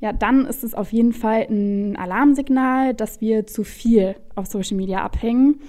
ja, 0.00 0.14
dann 0.14 0.46
ist 0.46 0.64
es 0.64 0.74
auf 0.74 0.92
jeden 0.92 1.12
Fall 1.12 1.46
ein 1.50 1.96
Alarmsignal, 1.96 2.94
dass 2.94 3.20
wir 3.20 3.46
zu 3.46 3.64
viel 3.64 4.16
auf 4.34 4.46
Social 4.46 4.76
Media 4.76 5.02
abhängen. 5.04 5.60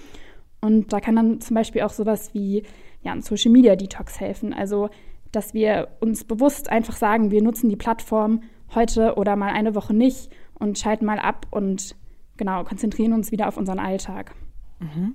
Und 0.61 0.93
da 0.93 1.01
kann 1.01 1.17
dann 1.17 1.41
zum 1.41 1.55
Beispiel 1.55 1.81
auch 1.81 1.91
sowas 1.91 2.33
wie 2.33 2.63
ja, 3.01 3.11
ein 3.11 3.21
Social 3.21 3.51
Media 3.51 3.75
Detox 3.75 4.19
helfen. 4.19 4.53
Also, 4.53 4.89
dass 5.33 5.53
wir 5.53 5.89
uns 5.99 6.23
bewusst 6.23 6.69
einfach 6.69 6.95
sagen, 6.95 7.31
wir 7.31 7.43
nutzen 7.43 7.69
die 7.69 7.75
Plattform 7.75 8.41
heute 8.73 9.15
oder 9.15 9.35
mal 9.35 9.51
eine 9.51 9.75
Woche 9.75 9.93
nicht 9.93 10.31
und 10.53 10.79
schalten 10.79 11.05
mal 11.05 11.19
ab 11.19 11.47
und 11.51 11.95
genau, 12.37 12.63
konzentrieren 12.63 13.11
uns 13.11 13.31
wieder 13.33 13.49
auf 13.49 13.57
unseren 13.57 13.79
Alltag. 13.79 14.33
Mhm. 14.79 15.13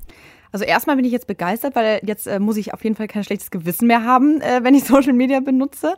Also 0.56 0.64
erstmal 0.64 0.96
bin 0.96 1.04
ich 1.04 1.12
jetzt 1.12 1.26
begeistert, 1.26 1.75
weil 1.75 2.00
jetzt 2.02 2.26
äh, 2.26 2.40
muss 2.40 2.56
ich 2.56 2.72
auf 2.72 2.82
jeden 2.82 2.96
Fall 2.96 3.08
kein 3.08 3.22
schlechtes 3.22 3.50
Gewissen 3.50 3.86
mehr 3.88 4.04
haben, 4.04 4.40
äh, 4.40 4.60
wenn 4.62 4.75
ich 4.75 4.84
Social 4.86 5.12
Media 5.12 5.40
benutze. 5.40 5.94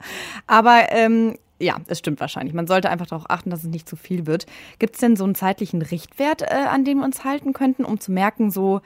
Aber 0.49 0.91
ähm, 0.91 1.39
ja, 1.61 1.77
es 1.87 2.01
stimmt 2.01 2.19
wahrscheinlich. 2.19 2.55
Man 2.55 2.67
sollte 2.67 2.91
einfach 2.91 3.07
darauf 3.07 3.31
achten, 3.31 3.51
dass 3.51 3.61
es 3.61 3.69
nicht 3.69 3.89
zu 3.89 3.95
viel 3.95 4.27
wird. 4.27 4.47
Gibt 4.81 4.95
es 4.95 5.01
denn 5.01 5.15
so 5.15 5.23
einen 5.23 5.37
zeitlichen 5.37 5.81
Richtwert, 5.81 6.43
äh, 6.43 6.67
an 6.69 6.85
dem 6.85 6.99
wir 6.99 7.05
uns 7.05 7.23
halten 7.23 7.53
könnten, 7.53 7.85
um 7.85 8.01
zu 8.01 8.11
merken, 8.11 8.51
so 8.51 8.81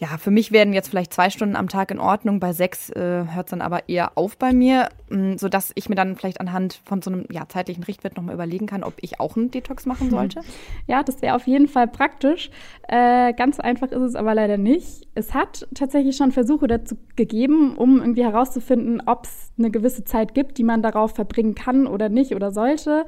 ja, 0.00 0.18
für 0.18 0.32
mich 0.32 0.50
werden 0.50 0.74
jetzt 0.74 0.88
vielleicht 0.88 1.14
zwei 1.14 1.30
Stunden 1.30 1.54
am 1.54 1.68
Tag 1.68 1.92
in 1.92 2.00
Ordnung, 2.00 2.40
bei 2.40 2.52
sechs 2.52 2.90
äh, 2.90 3.24
hört 3.32 3.46
es 3.46 3.50
dann 3.50 3.60
aber 3.60 3.88
eher 3.88 4.18
auf 4.18 4.36
bei 4.36 4.52
mir, 4.52 4.88
mh, 5.08 5.34
mm, 5.34 5.38
sodass 5.38 5.70
ich 5.76 5.88
mir 5.88 5.94
dann 5.94 6.16
vielleicht 6.16 6.40
anhand 6.40 6.80
von 6.84 7.00
so 7.00 7.10
einem 7.10 7.26
ja, 7.30 7.48
zeitlichen 7.48 7.84
Richtwert 7.84 8.16
nochmal 8.16 8.34
überlegen 8.34 8.66
kann, 8.66 8.82
ob 8.82 8.94
ich 9.00 9.20
auch 9.20 9.36
einen 9.36 9.52
Detox 9.52 9.86
machen 9.86 10.10
sollte. 10.10 10.40
Ja, 10.88 11.02
das 11.04 11.22
wäre 11.22 11.36
auf 11.36 11.46
jeden 11.46 11.68
Fall 11.68 11.86
praktisch. 11.86 12.50
Äh, 12.88 13.32
ganz 13.34 13.56
so 13.56 13.62
einfach 13.62 13.92
ist 13.92 14.02
es 14.02 14.14
aber 14.16 14.34
leider 14.34 14.58
nicht. 14.58 15.06
Es 15.14 15.32
hat 15.32 15.68
tatsächlich 15.74 16.16
schon 16.16 16.32
Versuche 16.32 16.66
dazu 16.66 16.96
gegeben, 17.14 17.76
um 17.76 18.00
irgendwie 18.00 18.24
herauszufinden, 18.24 19.00
ob 19.06 19.24
es 19.24 19.52
eine 19.56 19.70
gewisse 19.70 20.04
Zeit 20.04 20.34
gibt, 20.34 20.58
die 20.58 20.64
man 20.64 20.82
darauf 20.82 21.14
verbringen 21.14 21.54
kann 21.54 21.86
oder 21.86 22.08
nicht 22.08 22.34
oder 22.34 22.50
sollte. 22.50 23.06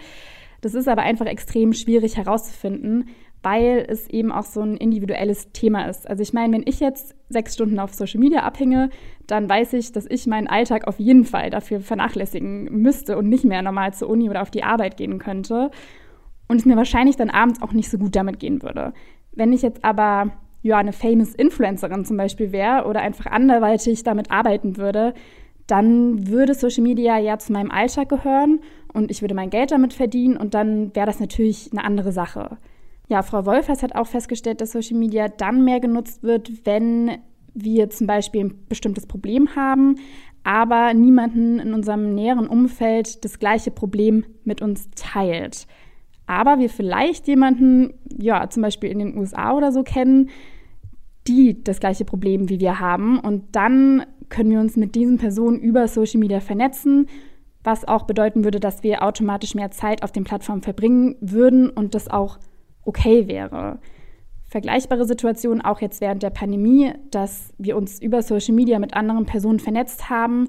Das 0.61 0.75
ist 0.75 0.89
aber 0.89 1.03
einfach 1.03 1.27
extrem 1.27 1.73
schwierig 1.73 2.17
herauszufinden 2.17 3.09
weil 3.47 3.87
es 3.89 4.11
eben 4.11 4.33
auch 4.33 4.45
so 4.45 4.61
ein 4.61 4.77
individuelles 4.77 5.53
Thema 5.53 5.89
ist. 5.89 6.11
Also 6.11 6.21
ich 6.21 6.33
meine, 6.33 6.53
wenn 6.53 6.65
ich 6.67 6.81
jetzt 6.81 7.15
sechs 7.29 7.55
Stunden 7.55 7.79
auf 7.79 7.95
Social 7.95 8.19
Media 8.19 8.41
abhänge, 8.41 8.91
dann 9.29 9.49
weiß 9.49 9.75
ich, 9.75 9.93
dass 9.93 10.05
ich 10.11 10.27
meinen 10.27 10.49
Alltag 10.49 10.89
auf 10.89 10.99
jeden 10.99 11.25
Fall 11.25 11.51
dafür 11.51 11.79
vernachlässigen 11.79 12.65
müsste 12.65 13.17
und 13.17 13.29
nicht 13.29 13.45
mehr 13.45 13.63
normal 13.63 13.95
zur 13.95 14.09
Uni 14.09 14.29
oder 14.29 14.43
auf 14.43 14.51
die 14.51 14.65
Arbeit 14.65 14.97
gehen 14.97 15.21
könnte. 15.21 15.71
Und 16.49 16.57
es 16.57 16.65
mir 16.65 16.77
wahrscheinlich 16.77 17.15
dann 17.15 17.31
abends 17.31 17.63
auch 17.63 17.73
nicht 17.73 17.89
so 17.89 17.99
gut 17.99 18.17
damit 18.17 18.41
gehen 18.41 18.63
würde. 18.63 18.93
Wenn 19.31 19.53
ich 19.53 19.63
jetzt 19.63 19.85
aber 19.85 20.33
ja, 20.63 20.79
eine 20.79 20.93
famous 20.93 21.33
Influencerin 21.33 22.05
zum 22.05 22.17
Beispiel 22.17 22.51
wäre 22.51 22.87
oder 22.87 23.01
einfach 23.01 23.27
anderweitig 23.27 24.03
damit 24.03 24.33
arbeiten 24.33 24.77
würde, 24.77 25.15
dann 25.69 26.27
würde 26.27 26.55
Social 26.55 26.83
Media 26.83 27.17
ja 27.19 27.39
zu 27.39 27.53
meinem 27.53 27.71
Alltag 27.71 28.09
gehören 28.09 28.59
und 28.93 29.13
ich 29.13 29.21
würde 29.21 29.37
mein 29.37 29.51
Geld 29.51 29.71
damit 29.71 29.93
verdienen 29.93 30.37
und 30.37 30.55
dann 30.55 30.97
wäre 30.97 31.07
das 31.07 31.21
natürlich 31.21 31.71
eine 31.71 31.85
andere 31.85 32.11
Sache. 32.11 32.59
Ja, 33.09 33.23
Frau 33.23 33.47
Wolfers 33.47 33.83
hat 33.83 33.95
auch 33.95 34.07
festgestellt, 34.07 34.61
dass 34.61 34.73
Social 34.73 34.99
Media 34.99 35.29
dann 35.29 35.65
mehr 35.65 35.81
genutzt 35.81 36.23
wird, 36.23 36.67
wenn 36.67 37.19
wir 37.55 37.89
zum 37.91 38.07
Beispiel 38.07 38.47
ein 38.47 38.67
bestimmtes 38.69 39.07
Problem 39.07 39.55
haben, 39.55 39.97
aber 40.43 40.93
niemanden 40.93 41.59
in 41.59 41.73
unserem 41.73 42.15
näheren 42.15 42.49
Umfeld 42.49 43.25
das 43.25 43.39
gleiche 43.39 43.71
Problem 43.71 44.25
mit 44.45 44.61
uns 44.61 44.91
teilt. 44.95 45.67
Aber 46.27 46.59
wir 46.59 46.69
vielleicht 46.69 47.29
jemanden, 47.29 47.95
ja, 48.19 48.49
zum 48.51 48.63
Beispiel 48.63 48.91
in 48.91 48.99
den 48.99 49.17
USA 49.17 49.53
oder 49.53 49.71
so 49.71 49.85
kennen, 49.85 50.31
die 51.29 51.63
das 51.63 51.81
gleiche 51.81 52.05
Problem 52.05 52.49
wie 52.49 52.61
wir 52.61 52.81
haben. 52.81 53.19
Und 53.19 53.55
dann 53.55 54.05
können 54.29 54.51
wir 54.51 54.61
uns 54.61 54.77
mit 54.77 54.95
diesen 54.95 55.19
Personen 55.19 55.59
über 55.61 55.87
Social 55.89 56.21
Media 56.21 56.41
vernetzen, 56.41 57.07
was 57.63 57.87
auch 57.87 58.05
bedeuten 58.05 58.45
würde, 58.45 58.61
dass 58.61 58.83
wir 58.83 59.03
automatisch 59.03 59.55
mehr 59.55 59.71
Zeit 59.71 60.03
auf 60.03 60.13
den 60.13 60.25
Plattformen 60.25 60.63
verbringen 60.63 61.17
würden 61.21 61.71
und 61.71 61.95
das 61.95 62.09
auch 62.09 62.39
okay 62.87 63.29
wäre. 63.29 63.79
Vergleichbare 64.49 65.05
Situationen 65.05 65.61
auch 65.61 65.81
jetzt 65.81 66.01
während 66.01 66.23
der 66.23 66.31
Pandemie, 66.31 66.93
dass 67.11 67.53
wir 67.59 67.77
uns 67.77 68.01
über 68.01 68.23
Social 68.23 68.55
Media 68.55 68.79
mit 68.79 68.95
anderen 68.95 69.27
Personen 69.27 69.59
vernetzt 69.59 70.09
haben, 70.09 70.49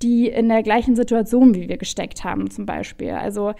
die 0.00 0.28
in 0.28 0.48
der 0.48 0.62
gleichen 0.62 0.96
Situation 0.96 1.54
wie 1.54 1.68
wir 1.68 1.76
gesteckt 1.76 2.24
haben, 2.24 2.50
zum 2.50 2.66
Beispiel. 2.66 3.10
Also 3.10 3.52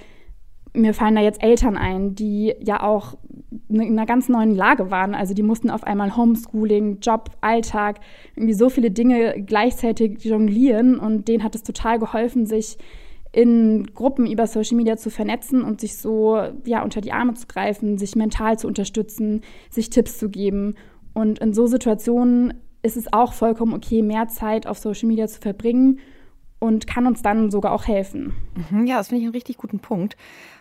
mir 0.74 0.94
fallen 0.94 1.14
da 1.14 1.20
jetzt 1.20 1.42
Eltern 1.42 1.76
ein, 1.76 2.14
die 2.14 2.54
ja 2.60 2.82
auch 2.82 3.18
in 3.68 3.80
einer 3.80 4.06
ganz 4.06 4.28
neuen 4.28 4.54
Lage 4.54 4.90
waren. 4.90 5.14
Also 5.14 5.34
die 5.34 5.42
mussten 5.42 5.70
auf 5.70 5.84
einmal 5.84 6.16
Homeschooling, 6.16 7.00
Job, 7.00 7.30
Alltag, 7.40 8.00
irgendwie 8.34 8.54
so 8.54 8.70
viele 8.70 8.90
Dinge 8.90 9.42
gleichzeitig 9.42 10.24
jonglieren 10.24 10.98
und 10.98 11.28
denen 11.28 11.44
hat 11.44 11.54
es 11.54 11.62
total 11.62 11.98
geholfen, 11.98 12.46
sich 12.46 12.78
in 13.32 13.86
Gruppen 13.94 14.30
über 14.30 14.46
Social 14.46 14.76
Media 14.76 14.96
zu 14.96 15.10
vernetzen 15.10 15.62
und 15.62 15.80
sich 15.80 15.96
so 15.96 16.38
ja 16.64 16.82
unter 16.84 17.00
die 17.00 17.12
Arme 17.12 17.34
zu 17.34 17.46
greifen, 17.46 17.96
sich 17.96 18.14
mental 18.14 18.58
zu 18.58 18.66
unterstützen, 18.66 19.40
sich 19.70 19.90
Tipps 19.90 20.18
zu 20.18 20.28
geben. 20.28 20.74
Und 21.14 21.38
in 21.38 21.54
so 21.54 21.66
Situationen 21.66 22.54
ist 22.82 22.96
es 22.96 23.12
auch 23.12 23.32
vollkommen 23.32 23.74
okay, 23.74 24.02
mehr 24.02 24.28
Zeit 24.28 24.66
auf 24.66 24.78
Social 24.78 25.08
Media 25.08 25.26
zu 25.26 25.40
verbringen 25.40 25.98
und 26.62 26.86
kann 26.86 27.08
uns 27.08 27.22
dann 27.22 27.50
sogar 27.50 27.72
auch 27.72 27.88
helfen. 27.88 28.34
Mhm, 28.70 28.86
ja, 28.86 28.98
das 28.98 29.08
finde 29.08 29.22
ich 29.22 29.26
einen 29.26 29.34
richtig 29.34 29.56
guten 29.56 29.80
Punkt. 29.80 30.16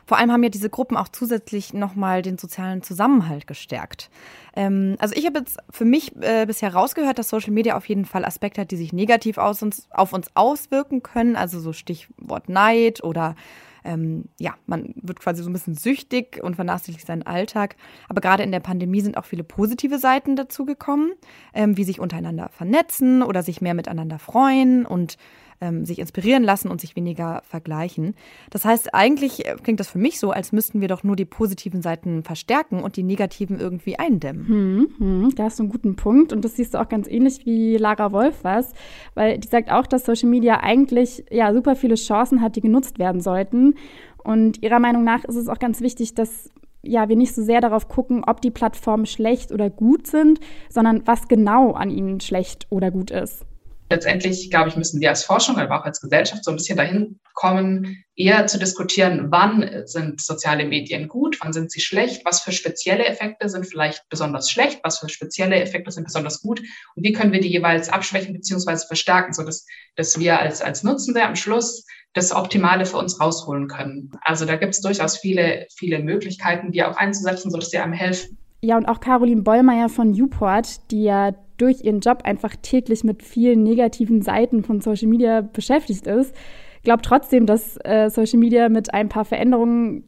Vor 0.08 0.18
allem 0.18 0.32
haben 0.32 0.42
ja 0.42 0.50
diese 0.50 0.70
Gruppen 0.70 0.98
auch 0.98 1.10
zusätzlich 1.10 1.76
nochmal 1.76 2.24
den 2.24 2.40
sozialen 2.40 2.82
Zusammenhalt 2.82 3.46
gestärkt. 3.46 4.10
Ähm, 4.56 4.96
also 4.98 5.14
ich 5.16 5.28
habe 5.28 5.38
jetzt 5.40 5.60
für 5.70 5.86
mich 5.86 6.16
äh, 6.22 6.48
bisher 6.48 6.74
rausgehört, 6.74 7.20
dass 7.20 7.30
Social 7.30 7.52
Media 7.52 7.78
auf 7.78 7.88
jeden 7.88 8.06
Fall 8.06 8.26
Aspekte 8.26 8.62
hat, 8.62 8.72
die 8.72 8.78
sich 8.78 8.94
negativ 8.94 9.38
aus 9.38 9.62
uns, 9.62 9.88
auf 9.92 10.12
uns 10.12 10.32
auswirken 10.34 11.04
können. 11.04 11.36
Also 11.36 11.60
so 11.60 11.72
Stichwort 11.72 12.50
Neid 12.50 13.04
oder 13.04 13.36
ähm, 13.84 14.26
ja, 14.40 14.56
man 14.66 14.94
wird 14.96 15.20
quasi 15.20 15.44
so 15.44 15.50
ein 15.50 15.54
bisschen 15.54 15.76
süchtig 15.76 16.42
und 16.44 16.56
vernachlässigt 16.56 17.06
seinen 17.06 17.24
Alltag. 17.24 17.76
Aber 18.10 18.22
gerade 18.22 18.42
in 18.42 18.52
der 18.52 18.60
Pandemie 18.60 19.02
sind 19.02 19.18
auch 19.18 19.26
viele 19.26 19.44
positive 19.44 20.00
Seiten 20.00 20.36
dazugekommen, 20.36 21.14
ähm, 21.54 21.78
wie 21.78 21.84
sich 21.84 22.00
untereinander 22.00 22.50
vernetzen 22.50 23.22
oder 23.22 23.44
sich 23.44 23.62
mehr 23.62 23.76
miteinander 23.76 24.18
freuen 24.18 24.86
und 24.86 25.18
ähm, 25.62 25.86
sich 25.86 26.00
inspirieren 26.00 26.44
lassen 26.44 26.70
und 26.70 26.82
sich 26.82 26.96
weniger 26.96 27.42
vergleichen. 27.46 28.16
Das 28.50 28.66
heißt, 28.66 28.94
eigentlich 28.94 29.46
äh, 29.46 29.56
klingt 29.62 29.80
das 29.80 29.90
für 29.90 30.00
mich 30.00 30.20
so, 30.20 30.32
als 30.32 30.52
müssten 30.52 30.82
wir 30.82 30.88
doch 30.88 31.04
nur 31.04 31.16
die 31.16 31.26
positiven 31.26 31.82
Seiten 31.82 32.24
verstärken 32.24 32.82
und 32.84 32.98
die 32.98 33.04
negativen 33.04 33.60
irgendwie 33.60 33.98
eindämmen. 33.98 34.48
Hm, 34.48 34.88
hm, 34.98 35.36
da 35.36 35.44
hast 35.44 35.60
du 35.60 35.64
einen 35.64 35.72
guten 35.72 35.96
Punkt 35.96 36.34
und 36.34 36.44
das 36.44 36.56
siehst 36.56 36.74
du 36.74 36.82
auch 36.82 36.90
ganz 36.90 37.08
ähnlich 37.08 37.46
wie 37.46 37.78
Lara 37.78 38.12
Wolf 38.12 38.44
was, 38.44 38.74
weil 39.14 39.38
die 39.38 39.48
sagt 39.48 39.72
auch, 39.72 39.88
dass 39.88 40.06
Social 40.06 40.30
Media 40.30 40.60
eigentlich 40.62 41.24
ja 41.30 41.54
super 41.54 41.76
viele 41.76 41.96
Chancen 41.96 42.42
hat, 42.42 42.56
die 42.56 42.62
genutzt 42.62 43.00
werden 43.00 43.22
sollten. 43.22 43.76
Und 44.24 44.62
ihrer 44.62 44.80
Meinung 44.80 45.04
nach 45.04 45.24
ist 45.24 45.36
es 45.36 45.48
auch 45.48 45.60
ganz 45.60 45.82
wichtig, 45.82 46.16
dass 46.16 46.50
ja, 46.84 47.10
wir 47.10 47.16
nicht 47.16 47.36
so 47.36 47.44
sehr 47.44 47.62
darauf 47.62 47.88
gucken, 47.88 48.24
ob 48.26 48.42
die 48.42 48.50
Plattformen 48.50 49.06
schlecht 49.06 49.52
oder 49.52 49.70
gut 49.70 50.08
sind, 50.08 50.40
sondern 50.68 51.06
was 51.06 51.28
genau 51.28 51.74
an 51.74 51.92
ihnen 51.92 52.20
schlecht 52.20 52.66
oder 52.72 52.90
gut 52.90 53.12
ist 53.12 53.46
letztendlich, 53.92 54.50
glaube 54.50 54.70
ich, 54.70 54.76
müssen 54.76 55.00
wir 55.00 55.10
als 55.10 55.24
Forschung, 55.24 55.58
aber 55.58 55.80
auch 55.80 55.86
als 55.86 56.02
Gesellschaft 56.02 56.44
so 56.44 56.52
ein 56.52 56.58
bisschen 56.58 56.78
dahin 56.78 57.20
kommen, 57.34 58.04
eher 58.16 58.48
zu 58.48 58.58
diskutieren, 58.58 59.28
wann 59.30 59.84
sind 59.86 60.22
soziale 60.22 60.66
Medien 60.66 61.08
gut, 61.08 61.38
wann 61.42 61.54
sind 61.54 61.72
sie 61.72 61.82
schlecht, 61.82 62.26
was 62.26 62.42
für 62.42 62.52
spezielle 62.52 63.06
Effekte 63.06 63.50
sind 63.50 63.66
vielleicht 63.66 64.08
besonders 64.10 64.50
schlecht, 64.50 64.80
was 64.84 65.00
für 65.00 65.10
spezielle 65.10 65.62
Effekte 65.62 65.92
sind 65.92 66.06
besonders 66.06 66.42
gut 66.42 66.60
und 66.60 67.04
wie 67.04 67.14
können 67.14 67.32
wir 67.32 67.42
die 67.42 67.52
jeweils 67.52 67.90
abschwächen 67.90 68.34
bzw. 68.34 68.86
verstärken, 68.88 69.34
sodass 69.34 69.66
dass 69.96 70.20
wir 70.20 70.40
als, 70.40 70.62
als 70.62 70.84
Nutzende 70.84 71.24
am 71.24 71.36
Schluss 71.36 71.86
das 72.14 72.34
Optimale 72.34 72.86
für 72.86 72.98
uns 72.98 73.20
rausholen 73.20 73.68
können. 73.68 74.12
Also 74.24 74.46
da 74.46 74.56
gibt 74.56 74.74
es 74.74 74.82
durchaus 74.82 75.18
viele, 75.18 75.68
viele 75.76 76.00
Möglichkeiten, 76.00 76.72
die 76.72 76.84
auch 76.84 76.98
einzusetzen, 76.98 77.52
sodass 77.52 77.70
sie 77.70 77.78
einem 77.78 77.94
helfen. 77.94 78.38
Ja, 78.62 78.78
und 78.78 78.86
auch 78.86 79.00
Caroline 79.00 79.42
Bollmeier 79.42 79.90
von 79.90 80.14
Uport, 80.14 80.92
die 80.92 81.04
ja 81.04 81.34
durch 81.62 81.84
ihren 81.84 82.00
Job 82.00 82.22
einfach 82.24 82.56
täglich 82.62 83.04
mit 83.04 83.24
vielen 83.24 83.64
negativen 83.64 84.22
Seiten 84.22 84.64
von 84.64 84.82
Social 84.82 85.08
Media 85.08 85.42
beschäftigt 85.42 86.08
ist, 86.08 86.36
glaubt 86.84 87.06
trotzdem, 87.06 87.46
dass 87.46 87.78
äh, 87.84 88.10
Social 88.10 88.40
Media 88.40 88.70
mit 88.70 88.94
ein 88.94 89.10
paar 89.10 89.26
Veränderungen 89.26 90.04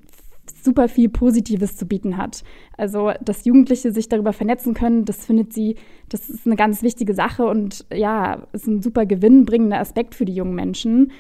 super 0.62 0.90
viel 0.90 1.10
Positives 1.10 1.78
zu 1.78 1.86
bieten 1.86 2.18
hat. 2.18 2.44
Also, 2.78 3.12
dass 3.22 3.46
Jugendliche 3.46 3.92
sich 3.92 4.10
darüber 4.10 4.34
vernetzen 4.34 4.74
können, 4.74 5.06
das 5.06 5.26
findet 5.26 5.54
sie, 5.54 5.76
das 6.10 6.30
ist 6.30 6.46
eine 6.46 6.56
ganz 6.56 6.82
wichtige 6.82 7.14
Sache 7.14 7.46
und 7.46 7.86
ja, 7.94 8.48
ist 8.52 8.68
ein 8.68 8.82
super 8.82 9.06
gewinnbringender 9.06 9.80
Aspekt 9.80 10.16
für 10.16 10.26
die 10.26 10.36
jungen 10.36 10.56
Menschen. 10.56 11.12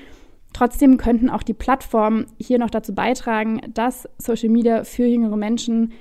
Trotzdem 0.52 0.98
könnten 0.98 1.30
auch 1.30 1.44
die 1.44 1.54
Plattformen 1.54 2.26
hier 2.38 2.60
noch 2.60 2.70
dazu 2.70 2.94
beitragen, 2.94 3.62
dass 3.74 4.08
Social 4.18 4.50
Media 4.50 4.84
für 4.84 5.06
jüngere 5.06 5.38
Menschen 5.38 5.94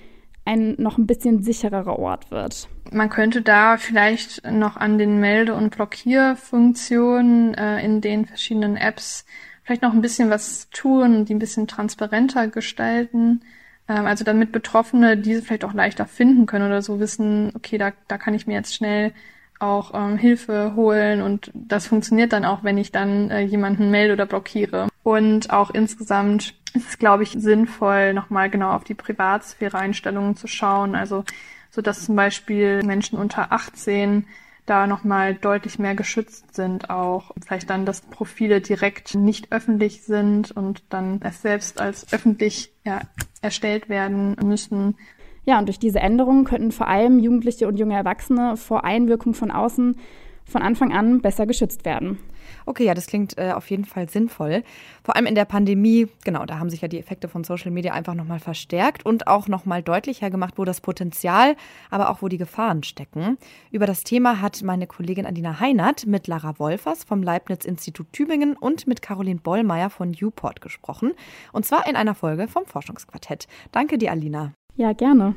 ein 0.45 0.75
noch 0.79 0.99
ein 0.99 1.07
bisschen 1.07 1.43
sichererer 1.43 1.99
Ort 1.99 2.31
wird. 2.31 2.69
Man 2.91 3.11
könnte 3.11 3.43
da 3.43 3.77
vielleicht 3.77 4.51
noch 4.51 4.77
an 4.77 4.99
den 4.99 5.21
Melde- 5.21 5.55
und 5.55 5.75
Blockierfunktionen 5.75 7.55
äh, 7.55 7.85
in 7.85 8.01
den 8.01 8.27
verschiedenen 8.27 8.77
Apps 8.77 9.25
vielleicht 9.63 9.83
noch 9.83 9.93
ein 9.93 10.03
bisschen 10.03 10.31
was 10.31 10.69
tun 10.71 11.25
die 11.25 11.35
ein 11.35 11.39
bisschen 11.39 11.67
transparenter 11.67 12.49
gestalten. 12.49 13.41
Ähm, 13.89 14.07
also 14.07 14.25
damit 14.25 14.53
Betroffene 14.53 15.17
diese 15.17 15.43
vielleicht 15.43 15.65
auch 15.65 15.75
leichter 15.75 16.07
finden 16.07 16.47
können 16.47 16.67
oder 16.67 16.83
so 16.83 17.01
wissen, 17.01 17.53
okay, 17.55 17.79
da, 17.79 17.93
da 18.09 18.19
kann 18.19 18.35
ich 18.35 18.47
mir 18.47 18.55
jetzt 18.55 18.75
schnell 18.75 19.13
auch 19.59 19.95
ähm, 19.95 20.19
Hilfe 20.19 20.75
holen 20.75 21.23
und 21.23 21.53
das 21.55 21.87
funktioniert 21.87 22.33
dann 22.33 22.45
auch, 22.45 22.65
wenn 22.65 22.79
ich 22.79 22.91
dann 22.91 23.31
äh, 23.31 23.43
jemanden 23.43 23.91
melde 23.91 24.15
oder 24.15 24.27
blockiere. 24.27 24.89
Und 25.05 25.51
auch 25.51 25.71
insgesamt 25.71 26.55
ist 26.75 26.89
es, 26.89 26.99
glaube 26.99 27.23
ich, 27.23 27.31
sinnvoll, 27.31 28.15
nochmal 28.15 28.51
genau 28.51 28.73
auf 28.73 28.85
die 28.85 28.95
Privatsphäre-Einstellungen 28.95 30.37
zu 30.37 30.47
schauen. 30.47 30.95
Also, 30.95 31.25
so 31.71 31.83
dass 31.83 32.05
zum 32.05 32.17
Beispiel 32.17 32.83
Menschen 32.83 33.19
unter 33.19 33.53
18 33.53 34.27
da 34.67 34.87
nochmal 34.87 35.35
deutlich 35.35 35.79
mehr 35.79 35.95
geschützt 35.95 36.55
sind 36.55 36.89
auch. 36.89 37.33
Vielleicht 37.45 37.69
dann, 37.71 37.85
dass 37.85 38.01
Profile 38.01 38.61
direkt 38.61 39.15
nicht 39.15 39.51
öffentlich 39.51 40.05
sind 40.05 40.53
und 40.53 40.85
dann 40.89 41.21
erst 41.23 41.43
selbst 41.43 41.81
als 41.81 42.13
öffentlich 42.13 42.73
ja, 42.85 43.01
erstellt 43.41 43.89
werden 43.89 44.37
müssen. 44.43 44.97
Ja, 45.45 45.59
und 45.59 45.67
durch 45.67 45.81
diese 45.81 45.99
Änderungen 45.99 46.45
könnten 46.45 46.71
vor 46.71 46.87
allem 46.87 47.19
Jugendliche 47.19 47.67
und 47.67 47.77
junge 47.77 47.97
Erwachsene 47.97 48.57
vor 48.57 48.85
Einwirkung 48.85 49.35
von 49.35 49.51
außen 49.51 49.97
von 50.45 50.63
Anfang 50.63 50.93
an 50.93 51.21
besser 51.21 51.47
geschützt 51.47 51.85
werden. 51.85 52.19
Okay, 52.67 52.85
ja, 52.85 52.95
das 52.95 53.07
klingt 53.07 53.39
äh, 53.39 53.53
auf 53.53 53.71
jeden 53.71 53.85
Fall 53.85 54.09
sinnvoll. 54.09 54.63
Vor 55.05 55.17
allem 55.17 55.27
in 55.27 55.35
der 55.35 55.45
Pandemie, 55.45 56.09
genau, 56.25 56.45
da 56.45 56.59
haben 56.59 56.71
sich 56.71 56.81
ja 56.81 56.89
die 56.89 56.99
Effekte 56.99 57.29
von 57.29 57.45
Social 57.45 57.71
Media 57.71 57.93
einfach 57.93 58.15
nochmal 58.15 58.41
verstärkt 58.41 59.05
und 59.05 59.27
auch 59.27 59.49
nochmal 59.49 59.83
deutlicher 59.83 60.31
gemacht, 60.31 60.55
wo 60.57 60.65
das 60.65 60.81
Potenzial, 60.81 61.57
aber 61.91 62.11
auch 62.11 62.23
wo 62.23 62.29
die 62.29 62.39
Gefahren 62.39 62.83
stecken. 62.83 63.39
Über 63.71 63.87
das 63.87 64.05
Thema 64.05 64.41
hat 64.41 64.63
meine 64.63 64.87
Kollegin 64.87 65.27
Adina 65.27 65.61
Heinert 65.61 66.07
mit 66.07 66.27
Lara 66.27 66.59
Wolfers 66.59 67.05
vom 67.05 67.23
Leibniz-Institut 67.23 68.13
Tübingen 68.13 68.57
und 68.57 68.87
mit 68.87 69.03
Caroline 69.03 69.41
Bollmeier 69.41 69.91
von 69.91 70.15
Uport 70.21 70.61
gesprochen. 70.61 71.13
Und 71.53 71.67
zwar 71.67 71.87
in 71.89 71.97
einer 71.97 72.15
Folge 72.15 72.49
vom 72.49 72.67
Forschungsquartett. 72.67 73.47
Danke 73.73 73.99
dir, 73.99 74.11
Alina. 74.11 74.53
Ja, 74.77 74.93
gerne. 74.93 75.35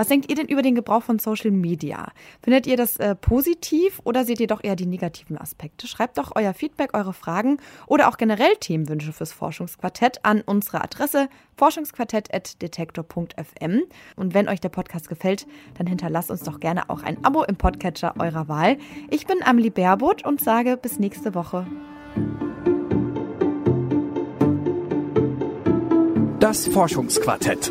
Was 0.00 0.08
denkt 0.08 0.30
ihr 0.30 0.34
denn 0.34 0.46
über 0.46 0.62
den 0.62 0.74
Gebrauch 0.74 1.02
von 1.02 1.18
Social 1.18 1.50
Media? 1.50 2.10
Findet 2.42 2.66
ihr 2.66 2.78
das 2.78 2.96
äh, 2.96 3.14
positiv 3.14 4.00
oder 4.04 4.24
seht 4.24 4.40
ihr 4.40 4.46
doch 4.46 4.64
eher 4.64 4.74
die 4.74 4.86
negativen 4.86 5.36
Aspekte? 5.36 5.86
Schreibt 5.86 6.16
doch 6.16 6.32
euer 6.34 6.54
Feedback, 6.54 6.96
eure 6.96 7.12
Fragen 7.12 7.58
oder 7.86 8.08
auch 8.08 8.16
generell 8.16 8.56
Themenwünsche 8.60 9.12
fürs 9.12 9.34
Forschungsquartett 9.34 10.24
an 10.24 10.40
unsere 10.40 10.82
Adresse 10.82 11.28
forschungsquartett.detektor.fm. 11.58 13.82
Und 14.16 14.32
wenn 14.32 14.48
euch 14.48 14.60
der 14.60 14.70
Podcast 14.70 15.10
gefällt, 15.10 15.46
dann 15.76 15.86
hinterlasst 15.86 16.30
uns 16.30 16.44
doch 16.44 16.60
gerne 16.60 16.88
auch 16.88 17.02
ein 17.02 17.22
Abo 17.22 17.44
im 17.44 17.56
Podcatcher 17.56 18.14
eurer 18.18 18.48
Wahl. 18.48 18.78
Ich 19.10 19.26
bin 19.26 19.42
Amelie 19.42 19.70
Baerbot 19.70 20.24
und 20.24 20.40
sage 20.40 20.78
bis 20.78 20.98
nächste 20.98 21.34
Woche. 21.34 21.66
Das 26.38 26.66
Forschungsquartett. 26.68 27.70